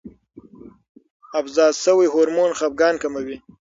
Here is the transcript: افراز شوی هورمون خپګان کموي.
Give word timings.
افراز 1.39 1.75
شوی 1.83 2.07
هورمون 2.13 2.51
خپګان 2.59 2.95
کموي. 3.03 3.37